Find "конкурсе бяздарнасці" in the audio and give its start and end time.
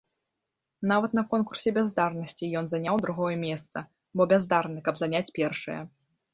1.33-2.49